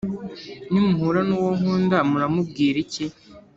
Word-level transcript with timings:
nimuhura 0.71 1.19
n’uwo 1.27 1.49
nkunda, 1.57 1.97
muramubwira 2.09 2.77
iki? 2.85 3.05